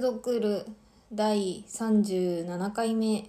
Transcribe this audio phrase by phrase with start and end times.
[0.00, 0.64] ドクル
[1.12, 3.24] 第37回目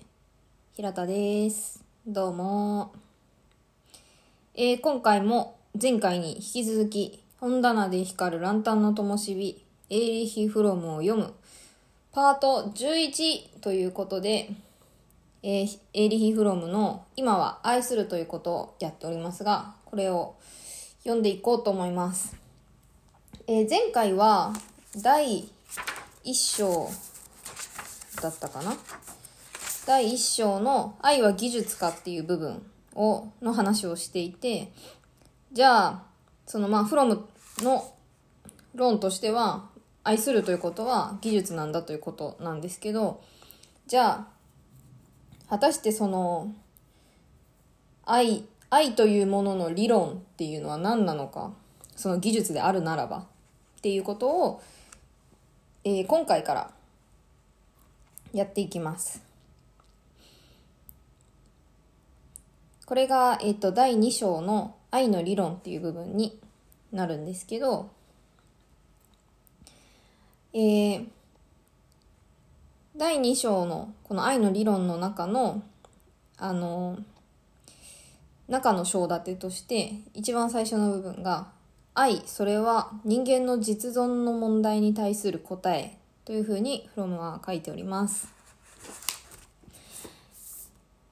[0.76, 1.84] 平田です。
[2.06, 2.94] どうも、
[4.54, 11.34] えー、今回も前回に引き続き本棚で光るランタンの灯火エーリヒ・フロムを読む
[12.12, 14.52] パート11ということで、
[15.42, 20.36] えー、エーリヒ・フロムの今は愛するということをやっておりますがこれを
[21.00, 22.36] 読んでいこうと思います、
[23.48, 24.54] えー、前回は
[25.02, 25.50] 第
[26.26, 26.90] 1章
[28.22, 28.76] だったかな？
[29.86, 34.72] 第1章の「愛は技術か」っていう部分をの話をしていて
[35.52, 36.04] じゃあ
[36.46, 37.26] そのまあフロム
[37.60, 37.94] の
[38.76, 39.70] 論としては
[40.04, 43.22] 愛するということは技術なんだということなんですけど
[43.88, 46.54] じゃあ果たしてその
[48.06, 51.52] 愛愛というものの理論っていうのは何なのか
[51.96, 54.62] その技術であるならばっていうことを、
[55.92, 56.72] えー、今回から
[58.32, 59.24] やっていきます。
[62.86, 66.40] これが、えっ、ー、と、第2章の愛の理論っていう部分に
[66.92, 67.90] なるんですけど、
[70.54, 71.08] えー、
[72.96, 75.64] 第2章のこの愛の理論の中の、
[76.38, 77.00] あの、
[78.48, 81.48] 中の章立てとして、一番最初の部分が、
[82.00, 88.30] 愛、それは人間の実存の問題に対する答えというふうにフロムは書いております。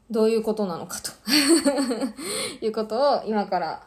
[0.09, 1.11] どういうことなのかと
[2.65, 3.83] いうことを今から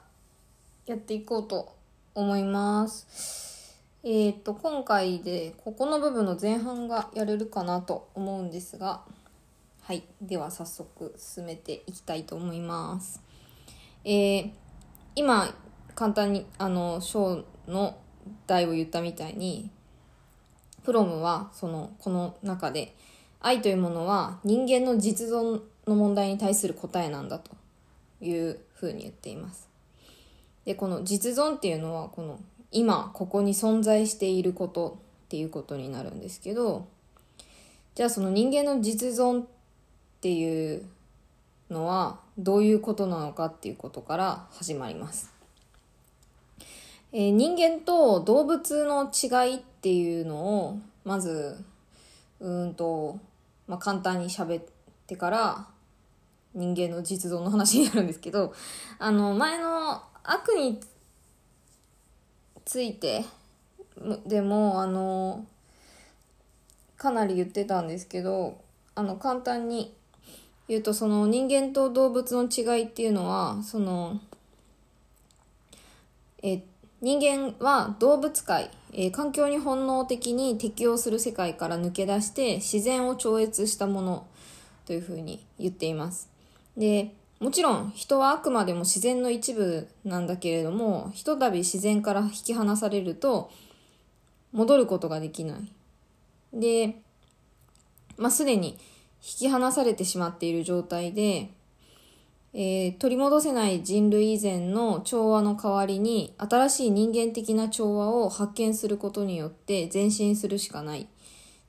[0.84, 1.72] やっていこうと
[2.14, 3.80] 思います。
[4.02, 9.00] えっ、と、今回でここの部分の前半がやれるかなと思うんですが、
[9.80, 10.02] はい。
[10.20, 13.22] では早速進めていきたいと思います。
[14.04, 14.50] えー、
[15.16, 15.54] 今、
[16.00, 17.98] 簡単に、あの、章の
[18.46, 19.70] 題を言ったみたいに、
[20.82, 22.96] フロムはそのこの中で
[23.38, 27.50] 愛というものは人間の実存の問題に対する答えなんだと
[28.22, 29.68] いうふうに言っています。
[30.64, 32.40] でこの実存っていうのはこの
[32.72, 36.88] 今ここに存在していることっていうことになるんですけど
[37.94, 39.46] じゃあその人間の実存っ
[40.22, 40.86] ていう
[41.70, 45.39] のはどういうことなのかっていうことから始まります。
[47.12, 51.58] えー、人間と動物の違いっていうのをまず
[52.38, 53.18] うんと、
[53.66, 54.64] まあ、簡単に喋っ
[55.06, 55.66] てから
[56.54, 58.54] 人間の実像の話になるんですけど
[58.98, 60.80] あの前の悪に
[62.64, 63.24] ついて
[64.26, 65.44] でもあの
[66.96, 68.58] かなり言ってたんですけど
[68.94, 69.94] あの簡単に
[70.68, 74.20] 言うとその人間と動物の違いっていうのはその
[76.42, 76.62] えっ
[77.02, 84.26] 人間は動物界、えー、環境に本能的に適応する世界から抜け出して自然を超越したもの
[84.86, 86.28] というふうに言っています。
[86.76, 93.50] で、もちろん人はあくまでも自然の一部なんだけれども、ひとたび自然から引き離されると
[94.52, 95.72] 戻ることができない。
[96.52, 97.00] で、
[98.18, 98.78] まあ、すでに
[99.22, 101.50] 引き離されてしまっている状態で、
[102.52, 111.06] えー、取り戻せない人類以前の調和の代わりに新しい人間的な調和を発見することによって前進するしかないっ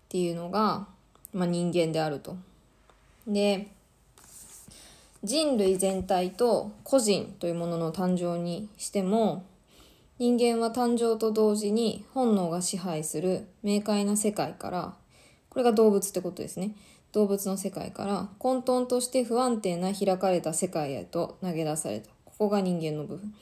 [0.09, 0.87] ていうのが、
[1.33, 2.35] まあ、人間であると。
[3.27, 3.67] で
[5.23, 9.45] 人類全体と個人というものの誕生にしても
[10.17, 14.93] 人間は誕生と同時に本能が支配する明快な世界から
[15.49, 16.75] これが動物ってことですね
[17.13, 22.09] 動物の世界から混沌として不安定な開かれた世界へと投げ出された。
[22.25, 23.33] ここが人間の部分。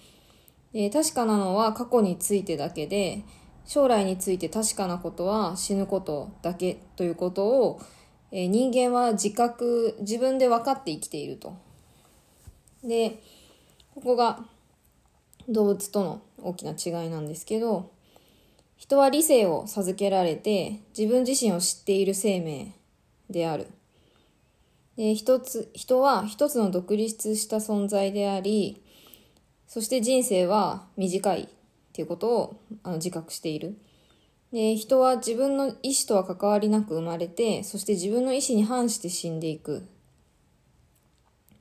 [0.74, 3.24] で確かなのは過去についてだけで、
[3.66, 7.82] 将来について確かなことは死ぬことだけということを、
[8.32, 11.56] えー、人間は自覚、自分で分かって生きていると。
[12.84, 13.22] で、
[13.94, 14.40] ここが
[15.48, 17.92] 動物との大きな違いなんですけど、
[18.78, 22.74] 人は理性を授けられて自分自身を知っている生命
[23.30, 23.68] である。
[25.00, 28.84] で一つ人は一つの独立した存在であり
[29.66, 31.48] そして人生は短いっ
[31.94, 33.78] ていうことをあの自覚している
[34.52, 39.88] で人は自分の意思とは関わりなく生まれてそして自分の意思に反して死んでいく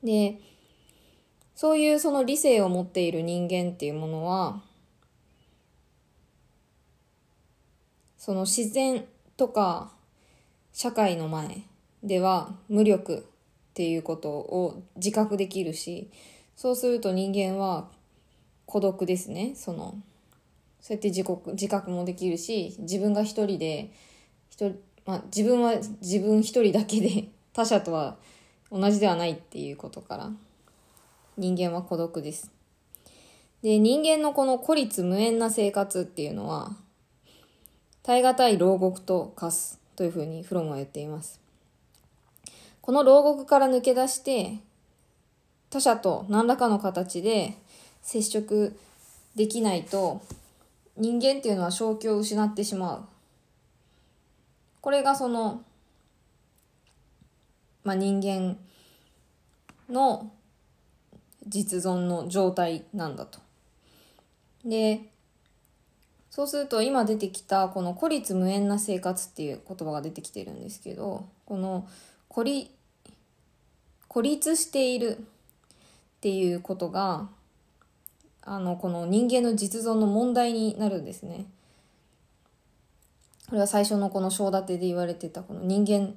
[0.03, 0.39] で
[1.55, 4.61] そういうその理性を持っている人間っていうものは
[8.17, 9.05] その自然
[9.37, 9.93] とか
[10.79, 11.63] 社会の前
[12.03, 16.09] では無力っていうことを自覚できるし
[16.55, 17.89] そうすると人間は
[18.65, 19.51] 孤独ですね。
[19.55, 19.97] その
[20.79, 23.91] そうやって自国自覚もできるし自分が一人で
[24.51, 28.15] 人、まあ、自分は自分一人だけで 他者とは
[28.71, 30.31] 同じではないっていうことから
[31.35, 32.53] 人間は孤独です。
[33.63, 36.77] で人間のこの孤立無縁な生活っていうのは
[38.01, 39.79] 耐え難い牢獄と化す。
[39.99, 41.41] というふうにフロムは言っています
[42.79, 44.59] この牢獄から抜け出して
[45.69, 47.57] 他者と何らかの形で
[48.01, 48.79] 接触
[49.35, 50.21] できないと
[50.95, 53.03] 人間っていうのは正気を失ってしまう
[54.79, 55.63] これがその、
[57.83, 58.55] まあ、人間
[59.89, 60.31] の
[61.45, 63.39] 実存の状態なんだと。
[64.63, 65.08] で
[66.39, 71.85] そうすると今出てきたこの孤立無縁な生活っていう言葉が出てきてるんですけどこの
[72.29, 72.71] 孤立
[74.07, 75.21] 孤立しているっ
[76.21, 77.27] ていうことが
[78.41, 81.45] あのこの人間の実存の問題になるんですね。
[83.49, 86.13] これは最初のこの章立てで言われてたこの人間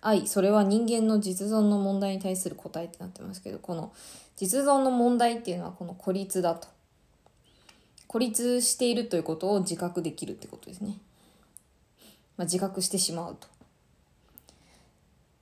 [0.00, 3.92] 愛それは人間の実存の問題に対する答えってなってますけどこの
[4.36, 6.68] 実存の問題っていうのはこの孤立だと
[8.14, 10.98] 孤立しているということを自覚できるってことですね、
[12.36, 13.48] まあ、自覚してしまうと。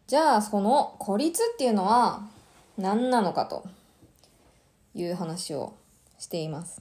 [0.06, 2.22] じゃあその孤立っていうのは
[2.78, 3.66] 何なのかと
[4.94, 5.74] いう話を
[6.18, 6.80] しています。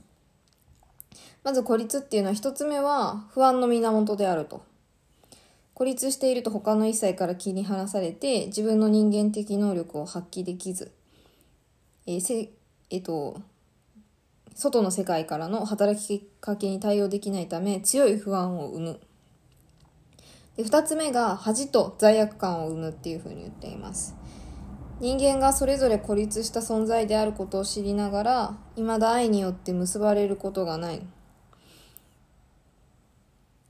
[1.44, 4.64] まず孤立っていうのは一つ目は不安の源であると。
[5.74, 10.94] 孤立していると他の一切から切り離されて自分の人間的能力を発揮できず、
[12.08, 12.50] えー、せ
[12.90, 13.42] えっ、と
[14.56, 19.00] 外の世界からの働きかけに対応できないため強い不安を生む。
[20.58, 24.16] で2つ目が恥と罪悪感を生むっていうふうに言っています。
[25.00, 31.02] 人間がそれぞれ孤立した存在であることを知りながら未だ愛によって結ばれることがない。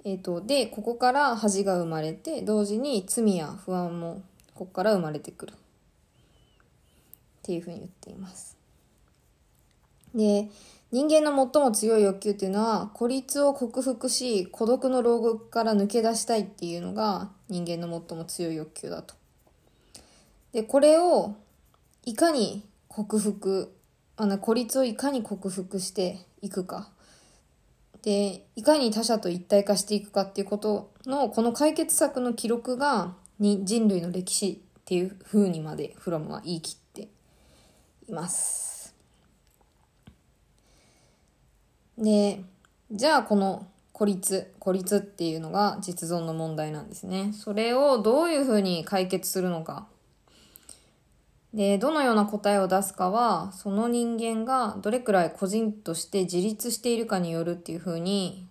[0.03, 4.23] えーと、でここから恥が生まれて同時に罪や不安も
[4.55, 5.53] ここから生まれてくる。
[5.53, 5.55] っ
[7.43, 8.60] ていうふうに言っています。
[10.15, 10.49] で
[10.91, 19.15] 人間の最も強い欲求っていうのは孤立を克服し孤独の牢獄から抜け出したいっていうのが人間の最も強い欲求だと。
[20.51, 21.35] でこれを
[22.05, 23.73] いかに克服
[24.17, 26.89] あの孤立をいかに克服していくか
[28.01, 37.07] でいかに他者と一体化していくかっていうことのこの解決策の記録がに人類の歴史っていう風にまでフロムは言い切って
[38.09, 38.80] います。
[42.01, 42.43] で
[42.91, 47.31] じゃあこの孤立孤立っていうのが実存の問題なんですね。
[47.33, 49.87] それをどういうふうに解決するのか
[51.53, 58.47] で、どのような答えを出すかは、その人間がどれくらい個人として自立しているかによるっていうふうに、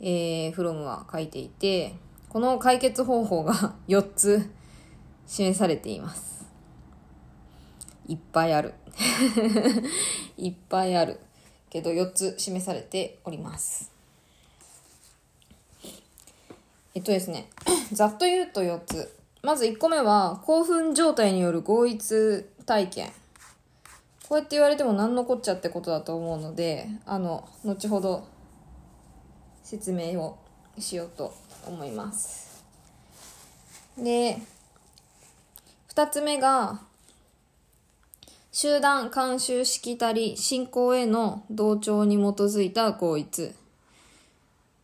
[0.00, 1.96] えー、フロムは書いていて、
[2.28, 4.50] この解決方法が 4つ
[5.26, 6.46] 示されています。
[8.06, 8.74] いっぱいある。
[10.38, 11.18] いっぱいある。
[11.72, 13.90] けど4つ示されております。
[16.94, 17.48] えっとですね、
[17.94, 19.16] ざっと言うと4つ。
[19.42, 23.10] まず1個目は、興奮状態による合一体験。
[24.28, 28.28] こうやって言われても何のこっちゃってことだと思うので、あの、後ほど
[29.64, 30.38] 説明を
[30.78, 31.32] しようと
[31.66, 32.62] 思います。
[33.96, 34.36] で、
[35.88, 36.82] 2つ目が、
[38.54, 43.54] 集団慣習しきたり信仰への同調に基づいた合一。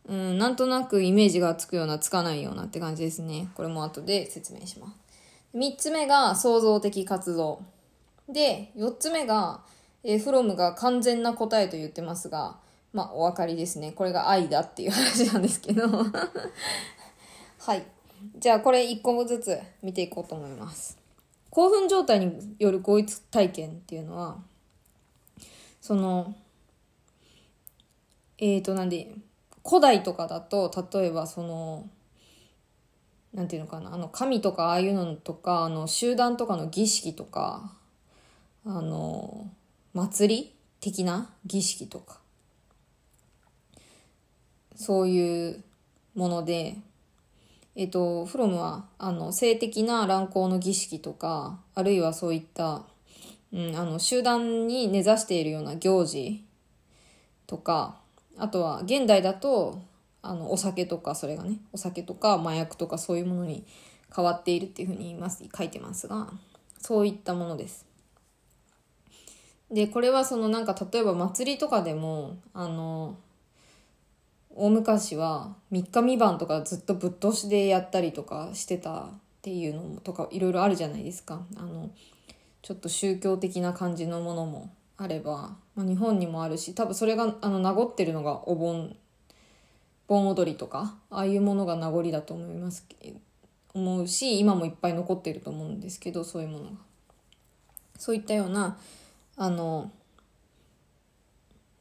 [0.07, 3.49] うん、なんとなくイメージがつくようなつかないようなって感じですね。
[3.53, 4.93] これも後で説明します。
[5.55, 7.61] 3つ目が創造的活動。
[8.27, 9.61] で、4つ目が、
[10.03, 12.57] えー、フロムが完全な答えと言ってますが、
[12.91, 13.91] まあ、お分かりですね。
[13.91, 15.83] これが愛だっていう話なんですけど。
[17.59, 17.85] はい。
[18.39, 20.97] じゃあ、これ1個ずつ見ていこうと思います。
[21.49, 24.37] 興奮状態による合一体験っていうのは、
[25.81, 26.35] その、
[28.37, 29.13] えっ、ー、と、なんで、
[29.69, 31.87] 古代とかだと例えばその
[33.33, 37.71] なんていうのかなあの神とかああいうのとかあの集団とかの儀式とか
[38.65, 39.47] あの
[39.93, 42.19] 祭り的な儀式とか
[44.75, 45.63] そういう
[46.15, 46.77] もので
[47.79, 52.83] えっとフロムはあの性的な乱行の儀式とかあるいはそういった、
[53.53, 56.43] うん、あの集団に根ざしているような行事
[57.47, 57.95] とか
[58.37, 59.81] あとは現代だと
[60.21, 63.63] あのお酒とかそれがねお酒とか麻薬とかそういうものに
[64.13, 66.27] 変わっているっていうふうに言います書いてますが
[66.79, 67.85] そういったものです。
[69.71, 73.15] でこれはそのなんか例えば祭りとかでもあの
[74.59, 79.09] 大昔は3日3晩とかずっとぶっ通しでやったりとかしてたっ
[79.41, 81.45] ていうのとかいろいろあるじゃないですか。
[81.55, 81.89] あの
[82.61, 88.97] ちょっと宗教的な感じのものもあれば、まあ、日本にもあるし多分それがあの名残ってるのがお盆
[90.07, 92.85] 盆踊りとかああいうものが名残だと思います
[93.73, 96.71] 思うし今もいっぱい残ってると思うんですけどそういうものが。
[97.97, 98.77] そういったような
[99.37, 99.89] あの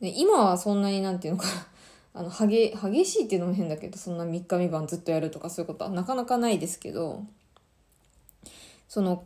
[0.00, 1.49] で今はそんなになんていうのか
[2.15, 7.25] あの激激しいっていうのも変だけどそんな3日3晩ずっとやるとかそういうことはなかなかないですけど
[8.88, 9.25] その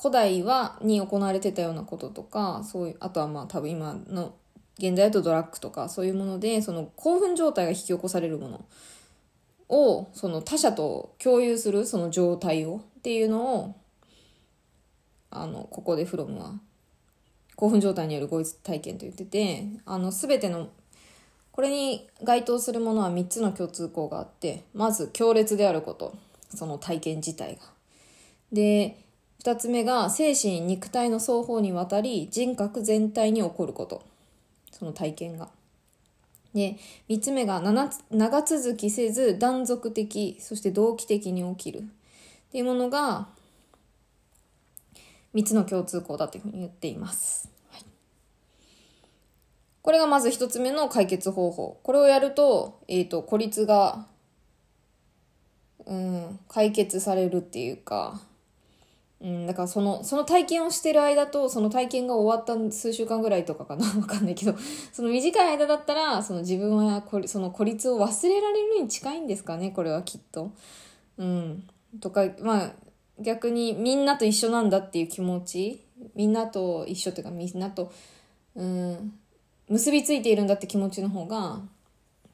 [0.00, 4.34] 古代はに行われてたようなこととかそういうあとはまあ多分今の
[4.78, 8.64] 現在だとドラッグとかそういうものでその興奮状態が引き起こされるもの
[9.68, 13.76] をその他者と共有するその状態をっていうのを
[15.30, 16.54] あのここでフロムは
[17.56, 20.70] 興奮状態による合一体験と言っててあの全ての
[21.60, 26.16] これに該当するものは3つの共通項があってまず強烈であること。
[26.54, 27.60] その体験自体が。
[28.50, 28.96] で
[29.44, 34.02] 2つ目が精神肉体の双方にわたり人格全体に起こること。
[34.72, 35.50] その体験が。
[36.54, 36.78] で
[37.10, 41.80] 3つ目が長続きせず断続的そして同期的に起きる。
[41.80, 41.82] っ
[42.52, 43.28] ていうものが
[45.34, 47.49] 3つの共通項だというふうに言っています。
[49.82, 51.80] これがまず1つ目の解決方法。
[51.82, 54.06] これをやると、えっ、ー、と、孤立が、
[55.86, 58.20] うん、解決されるっていうか、
[59.20, 64.54] うん、だからその、その体験をしてる間と、その体験が終わった数週間ぐらいとかかな わかんないけど、
[64.92, 70.52] その短い間だったら、その自分はこその孤立を忘れられるに近いんですかね、これはきっと。
[71.18, 71.68] うん。
[72.00, 72.72] とか、まあ、
[73.18, 75.84] 逆にみんなと一緒なんだっていう気持ち、
[76.14, 77.92] みんなと一緒っていうか、みんなと、
[78.54, 79.18] うん、
[79.70, 81.60] 結びついているんだって気持ちの方が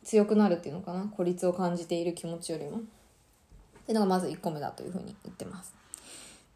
[0.02, 1.04] 強くなるっていうのかな？
[1.16, 2.78] 孤立を感じている気持ちよりも。
[2.78, 2.80] っ
[3.86, 5.72] ていうのがまず1個目だというふうに言ってます。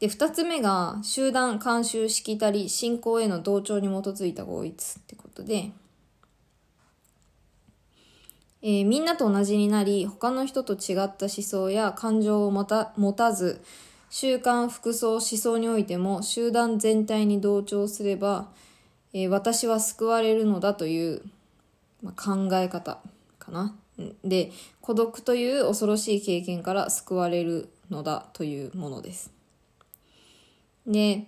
[0.01, 5.73] で、二つ目が、集団、慣習、しきたり、信仰への同調に基づいた合一ってことで、
[8.63, 13.61] えー、みんなと同じになり、他の人と違った思想や感情を持た持たず、
[14.09, 18.49] 習慣、服装、思想においても集団全体に同調すれば、
[19.13, 21.23] えー、私は救われるのだという、
[22.03, 23.01] まあ、考え方
[23.39, 23.75] かな。
[24.25, 29.33] で、孤独という恐ろしい経験から救われるのだというものです。
[30.87, 31.27] で、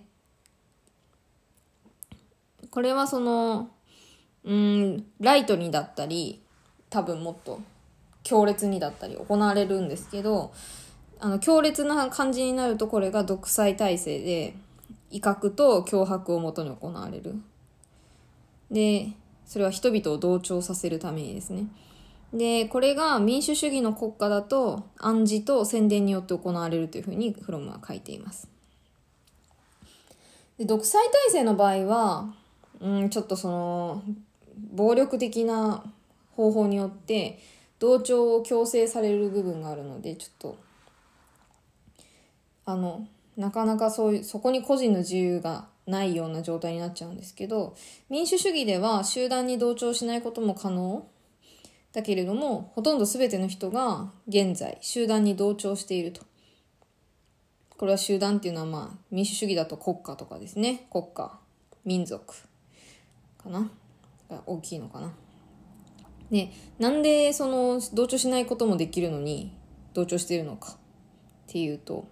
[2.71, 3.69] これはその、
[4.43, 6.41] うん、ライトにだったり、
[6.89, 7.61] 多分もっと
[8.23, 10.53] 強烈にだったり行われるんですけど、
[11.19, 14.55] あの、強烈な感じになるとこれが独裁体制で、
[15.11, 17.35] 威嚇と脅迫をもとに行われる。
[18.73, 19.13] で、
[19.45, 21.67] それは人々を同調させるためにですね。
[22.33, 28.49] で、これが民主主義の国家だと暗示と宣伝によって行われるというふうにフロムは書いています。
[30.57, 32.33] で独裁体制の場合は、
[32.79, 34.03] うん、ちょっとその
[34.73, 35.83] 暴力的な
[36.35, 37.39] 方法によって
[37.79, 40.57] 同調を強制される部分があるのでちょっと
[42.65, 47.75] あのなかなかそういうそこに個人の自由がないような状態になっちゃうんですけど
[48.09, 51.07] 民主主義では集団に同調しないことも可能。
[51.91, 56.21] だけれどもほとんど全ての人が現在集団に同調していると。
[57.77, 60.87] これは集団っていうのはまあ民主主義だと国家とかですね。
[60.91, 61.39] 国家
[61.85, 62.33] 民族
[63.37, 63.69] かな。
[64.29, 65.11] が大きいのかな。
[66.31, 69.55] でなんでその同調しないこともできるのに
[69.93, 70.75] 同調しているのかっ
[71.47, 72.07] ていうと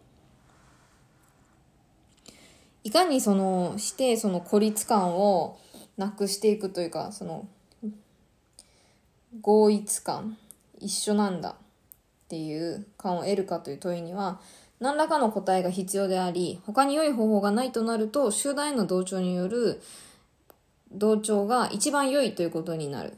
[2.84, 5.60] いかにそのしてその孤立感を
[5.98, 7.48] なくしていくというかその
[9.42, 10.38] 合一感
[10.80, 11.54] 一緒なんだっ
[12.28, 14.40] ていう感を得るかという問いには
[14.82, 19.80] 何らかの答えが必要であり、他に良い方法がないとなると、集団への同調による
[20.92, 23.14] 同調が一番良いということになる。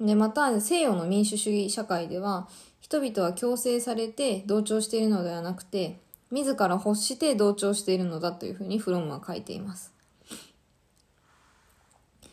[0.00, 2.48] で、また、西洋の民主主義社会では、
[2.80, 5.98] 人々は強制されて同調しているのではなくて、
[6.30, 9.92] 自ら欲して同調しているのだというふうにフロムは書いています。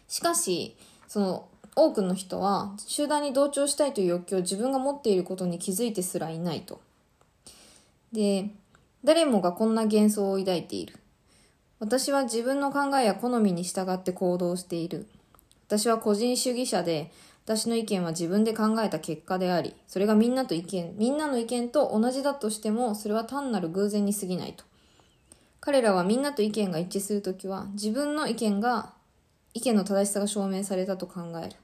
[0.07, 0.77] しかし、
[1.07, 6.81] その多くの人は集団に同調したいという欲求を自分が持っていることに気づいてすらいないと。
[8.11, 8.49] で、
[9.03, 10.99] 誰もがこんな幻想を抱いている。
[11.79, 15.07] 私は自分の考えや好みに従って行動している。
[15.67, 17.11] 私は個人主義者で、
[17.47, 24.65] 私の意見は自分で考えた結果であり、それがみんなと意見、みんなの意見と同じだとしても、それは単なる偶然に過ぎないと。
[25.61, 28.91] 彼らはみんなと意見が一致するときは、自分の意見が、
[29.53, 31.55] 意見の正しさが証明されたと考える。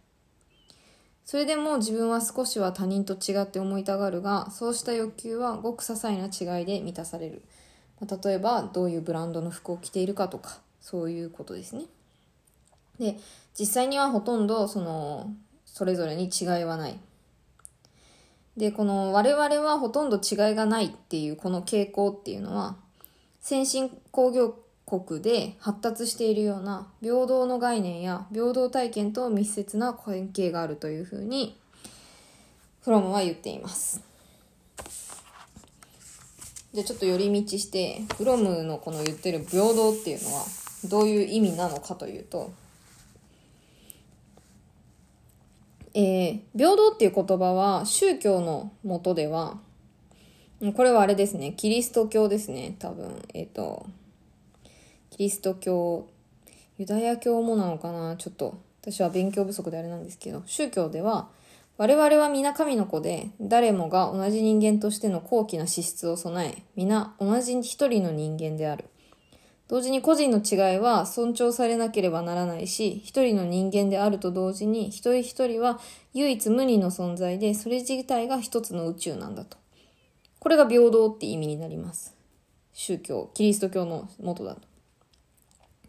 [1.25, 7.43] それでも自分は少しは他人と違って思いたがるが、そうした欲求はごく些細な違いで満たされる。
[7.99, 11.87] まあ、例えば、どういうブランドの服を着ているかとか、そういうことですね。
[12.99, 13.17] で、
[13.59, 15.33] 実際にはほとんど、その、
[15.73, 16.99] それぞれに違いはない。
[18.55, 22.75] で、この我々はほとんど違いがないっていうこの傾向っていうのは、
[23.41, 31.57] 先進工業国で発達しているような平等の概念や平等体験と密接な関係があるというふうに
[32.83, 34.01] フロムは言っています。
[36.73, 40.43] じゃあちょっと寄り道してフロムのこの言ってる平等っていうのは
[40.85, 42.51] どういう意味なのかというと、
[45.93, 49.57] えー、平等っていう言葉は宗教のもとでは
[50.75, 53.85] これはあれですねキリスト教ですね多分えっ、ー、と
[55.11, 56.07] キリスト教、
[56.79, 58.15] ユダヤ教もなのかな？
[58.17, 61.29] ちょっと、私は勉強不足であれなんですけど、宗教では、
[61.77, 68.85] 我々は皆神の子で、誰もが同じ人間としての高貴な資質を備え、皆同じ一人の人間である。
[69.73, 75.79] 同時に個人の違いは尊重されなければならないし、一人の人間であると同時に、一人一人は
[76.13, 79.57] 唯一無二の存在で、それ自体が一つの宇宙なんだと。
[80.37, 82.13] これが平等って意味になります。
[82.71, 84.61] 宗教、キリスト教の元だと。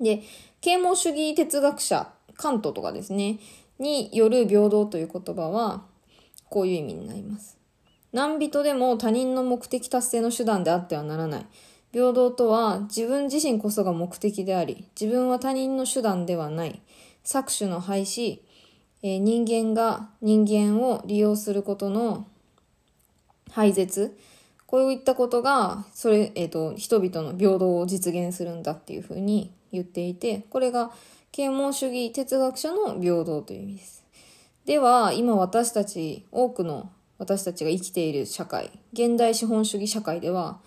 [0.01, 0.23] で、
[0.63, 3.39] 啓蒙主義哲学者、カントとかですね、
[3.79, 5.85] による平等という言葉は、
[6.49, 7.59] こういう意味になります。
[8.15, 11.47] 何人でも他人の目的達成の手段であってはならない。
[11.95, 16.83] 平等とは自分自身こそが目的であり、自分は他人の手段ではない。
[17.25, 18.41] 搾取の廃止、
[19.05, 22.27] えー、人間が人間を利用することの
[23.53, 24.19] 廃絶、
[24.67, 30.91] こういったことが、それ、えっ、ー、と、人々の平等を実現するんだっていうふうに言っていて、これが
[31.31, 34.05] 啓蒙主義哲学者の平等という意味です。
[34.65, 40.59] では、今私たち、多くの私たちが生きている社会、現代資本主義社会では、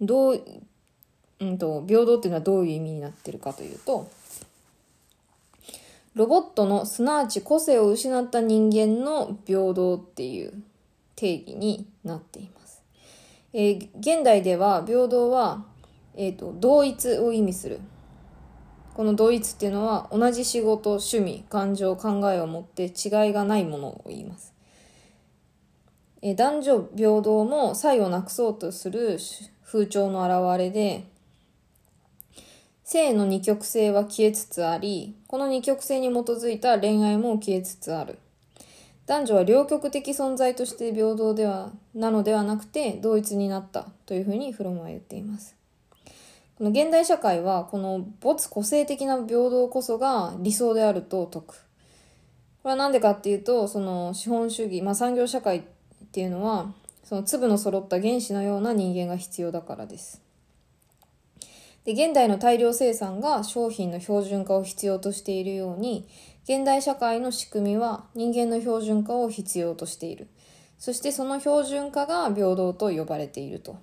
[0.00, 0.42] どう、
[1.40, 4.10] うんと、平等っていうのはどういう意味になってるかというと、
[6.14, 10.52] ロボットのすなわち個性を失った人間の平等っていう
[11.14, 12.82] 定義になっています。
[13.52, 15.64] えー、現代では平等は、
[16.16, 17.80] えーと同一を意味する
[19.00, 24.52] この同一っていうのは同じ仕事、趣味、感情、考えを持って違いがないものを言います。
[26.20, 29.18] え男女平等も差異をなくそうとする
[29.64, 31.06] 風潮の表れで、
[32.90, 38.18] 性の二極性は消えつつあり、この二極性に基づいた恋愛も消えつつある。
[39.06, 45.54] 男女は両極的存在として平等では、なのではなくて同一になったというふうにフロムは言っています。
[46.58, 51.54] この現代社会はこの没個性的な平等こそが理想であると説く。
[51.54, 51.62] こ
[52.64, 55.62] れは何でかっていうと、その資本主義、まあ産業社会っ
[56.10, 56.72] ていうのは、
[57.04, 60.20] その粒の揃った原子のような人間が必要だからです。
[61.84, 66.06] で、現代の大量生産が商品の標準化を必要としているように、
[66.44, 70.28] 現代社会の仕組みは人間の標準化を必要としている。
[70.78, 73.76] そしてその標準化が平等と呼ばれていると。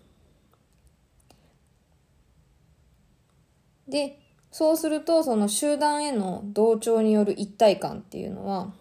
[3.88, 4.20] で、
[4.52, 8.74] そうすると、その集団への同調による一体感っていうのは、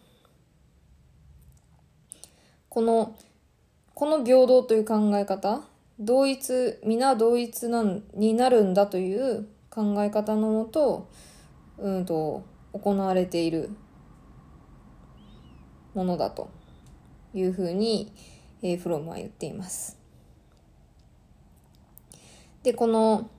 [2.68, 3.16] この、
[3.94, 5.62] この平等という考え方、
[5.98, 11.08] 同一、皆同一なんになるんだという考え方のもと、
[11.78, 13.70] うんと、行われている
[15.94, 16.50] ものだと
[17.32, 18.12] いうふうに、
[18.62, 19.98] えー、フロムは言っています。
[22.62, 23.30] で、この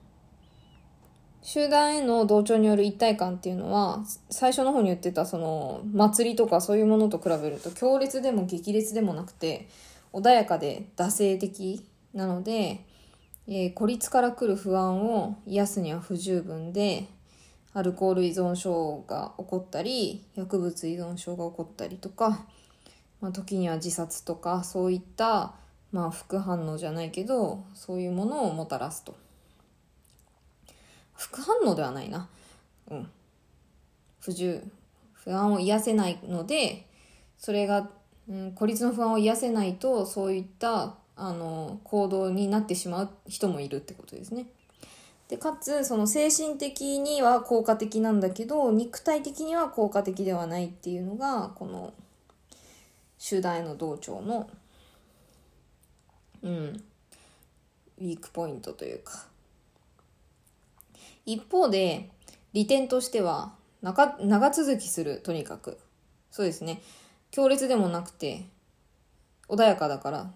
[1.42, 9.66] 集団への同調による一体感っていうのは最初の方に言ってたその祭りとかそういうものと比べると強烈でも激烈でもなくて
[10.12, 12.84] 穏やかで惰性的なので、
[13.46, 17.06] えー、孤立から来る不安を癒すには不十分で
[17.74, 22.44] アルコール依存症が起こったり薬物依存症が起こったりとか、
[23.20, 25.54] まあ、時には自殺とかそういった、
[25.92, 29.16] まあ、副反応じゃないけどそういうものをもたらすと。
[31.18, 32.28] 副反応ではないな。
[32.90, 33.10] うん。
[34.20, 34.62] 不自由。
[35.12, 36.86] 不安を癒せないので、
[37.38, 37.90] それが、
[38.28, 44.46] うん、孤立の不安を癒せないと、そういった、あの、行動になってしまう人もいるってことですね。
[45.28, 51.92] で、かつ、その精神的には効果的なんだけど、肉体的には効果的ではないっていうのが、この、
[53.18, 54.48] 集団への同調の、
[56.42, 56.84] うん、
[57.98, 59.26] ウィークポイントというか、
[61.26, 62.10] 一方で、
[62.54, 65.78] 利点としては長、長続きする、とにかく。
[66.30, 66.80] そうですね。
[67.30, 68.46] 強烈でもなくて
[69.48, 70.32] 穏やかだから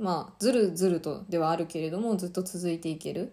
[0.00, 3.32] まあずるずるとではあるけれどもずっと続いていける。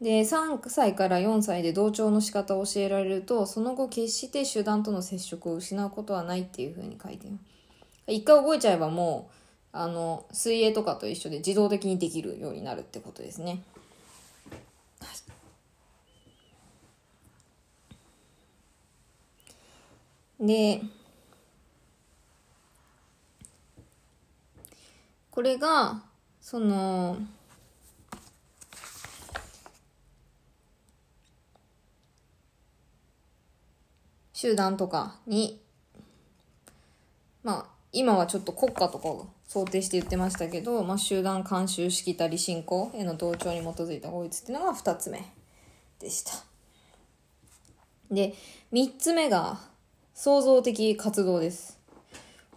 [0.00, 7.38] で3歳から4歳で同調の仕方を教えられるとその後決して集団との接触を失うことはないっていうふうに書いてる。
[8.08, 9.34] 一回覚えちゃえばもう
[9.72, 13.62] あの水泳とかと一緒で自動的にできるようになるってことですね、
[20.40, 20.82] で
[25.32, 26.02] これが
[26.40, 27.16] その
[34.32, 35.60] 集団とかに
[37.42, 45.22] まあ今はちょっと国家とかを想定して言ってましたけど、まあ、集団慣習しきたり信仰への同調に基づいた法律っていうのが2つ目
[45.98, 46.32] でした。
[48.10, 48.34] で、
[48.72, 49.60] 3つ目が
[50.14, 51.81] 創造的活動です。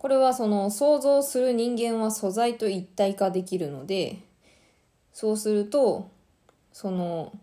[0.06, 4.20] これはその想像する人間は素材と一体化できるので、
[5.14, 6.12] そうすると、
[6.74, 7.34] その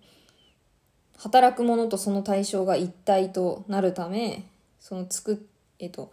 [1.18, 4.44] 働くものとその対象が一体となるため
[4.79, 5.44] その作
[5.81, 6.12] えっと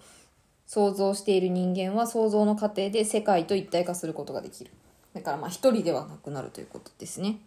[0.66, 4.72] 想像している人間は想像の過程で世界と一体化することができる。
[5.14, 7.38] だからまあ一人ではなくなるということですね。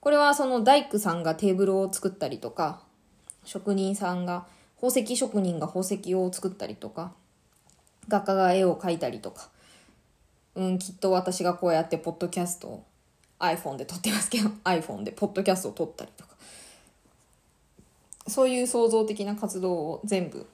[0.00, 2.80] これはその大工さんがテーブルを作ったりとか
[3.44, 4.46] 職人さんが
[4.80, 7.12] 宝石職人が宝石を作ったりとか
[8.08, 9.48] 画家が絵を描いたりとか
[10.54, 12.84] うんきっと私がこうやってポッドキャストを
[13.38, 16.30] iPhone で撮ってますけど iPhone でポッドキャストを撮ったりとか
[18.26, 20.46] そういう創造的な活動を全部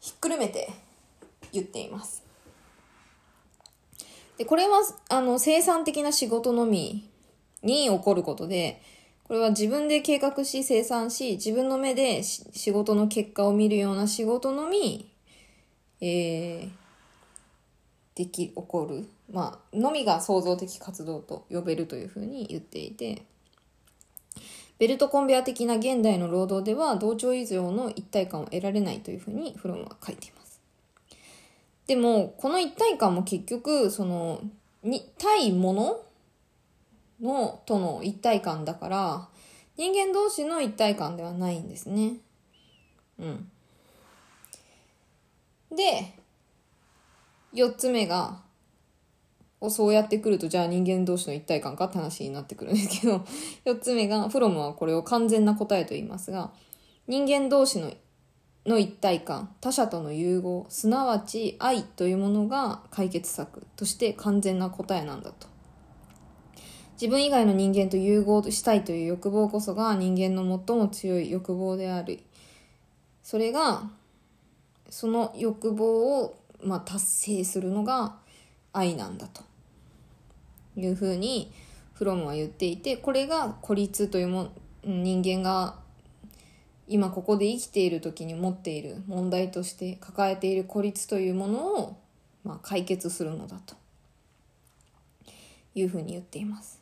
[0.00, 0.70] ひっくるめて
[1.52, 2.22] 言っています。
[4.36, 7.08] でこれはあの生産的な仕事のみ
[7.62, 8.80] に起こることで
[9.24, 15.12] これは自分で計画し生産し自分の目で仕事の結果を見るような仕事のみ、
[16.00, 16.70] えー、
[18.14, 23.22] でき起こる、まあ、のみが創造的活動と呼べるというふうに言っていて
[24.78, 30.38] ベルトコンベア的な現代の労働では同調以上の一体感を得られないというふうにフロムは書いています。
[31.88, 34.40] でも、この一体感も結局、その、
[34.84, 36.00] に、対もの
[37.20, 39.28] の、との一体感だから、
[39.76, 42.18] 人間同士の一体感ではないんですね。
[43.18, 43.50] うん。
[45.74, 46.14] で、
[47.52, 48.42] 四つ目が、
[49.60, 53.24] をそうやってくると、じゃあ人間同士の一体感かって話になってくるんですけど、
[53.66, 56.52] 4つ目が、フロムはこれを完全な答えと言いますが、
[57.06, 57.92] 人間同士の
[58.68, 65.48] の一体感、他者との融合、すなわち愛というものが解決策として完全な答えなんだと。
[67.00, 72.20] 自分以外の人間と融合したいという欲望こそが人間の最も強い欲望である。
[73.22, 73.90] それが、
[74.88, 78.16] その欲望を、まあ、達成するのが
[78.72, 79.48] 愛なんだと。
[80.80, 81.50] いうふうに
[81.94, 84.52] フロムは言っていてこれが孤立というも
[84.84, 85.76] 人間が
[86.86, 91.96] 今ここで生きている時に持っている問題として抱えている孤立というものを、
[92.44, 93.74] まあ、解決するのだと
[95.74, 96.80] いうふうに言っています。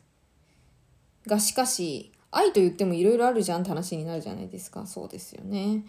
[1.25, 5.83] がしかし愛と言ってもいろいろあるじゃんって話になるじゃないですかそうですよね。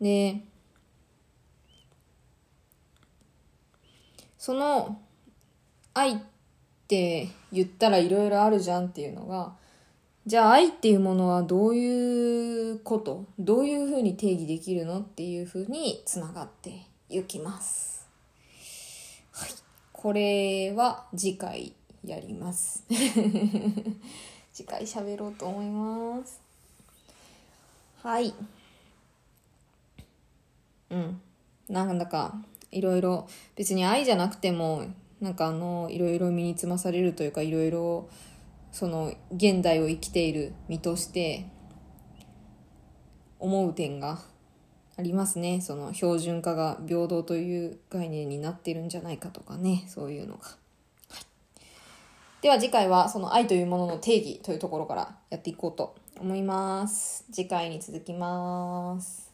[0.00, 0.40] で
[4.38, 5.00] その
[5.94, 6.18] 愛っ
[6.86, 9.52] て言ったらいろいろあるじゃんっていうのが
[10.28, 13.24] じゃあ愛っていうものはどういうこと？
[13.38, 18.06] どういうふうに定義できるのっていうふうにつながっていきます。
[19.32, 19.50] はい。
[19.90, 21.72] これは次回
[22.04, 22.84] やります。
[24.52, 26.42] 次回喋ろうと思います。
[28.02, 28.34] はい。
[30.90, 31.20] うん。
[31.70, 32.34] なんだか
[32.70, 34.86] いろいろ別に愛じゃなくても
[35.20, 38.08] なんかあのいろいろ身につまされるというかいろいろ
[38.72, 41.46] その現代を生きている身として
[43.38, 44.20] 思う点が
[44.96, 45.60] ありますね。
[45.60, 49.84] その標準化が平等という概念になってるんじゃないかとかね。
[49.88, 50.42] そういうのが、
[52.42, 57.24] では次回はその愛というものの定義というところからやっていこうと思います。
[57.32, 59.27] 次回に続きます。